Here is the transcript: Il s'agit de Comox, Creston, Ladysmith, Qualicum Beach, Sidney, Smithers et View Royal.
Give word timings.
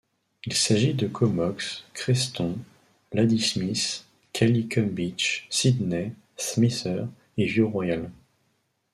Il 0.47 0.53
s'agit 0.55 0.95
de 0.95 1.05
Comox, 1.07 1.83
Creston, 1.93 2.57
Ladysmith, 3.13 4.07
Qualicum 4.33 4.89
Beach, 4.89 5.45
Sidney, 5.51 6.13
Smithers 6.39 7.07
et 7.37 7.45
View 7.45 7.69
Royal. 7.69 8.09